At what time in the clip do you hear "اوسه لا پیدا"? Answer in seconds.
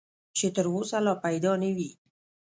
0.73-1.51